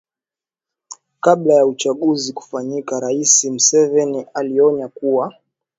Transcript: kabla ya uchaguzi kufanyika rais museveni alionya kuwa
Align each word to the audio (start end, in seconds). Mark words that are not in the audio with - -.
kabla 1.21 1.53
ya 1.53 1.65
uchaguzi 1.65 2.33
kufanyika 2.33 2.99
rais 2.99 3.45
museveni 3.51 4.25
alionya 4.33 4.87
kuwa 4.87 5.33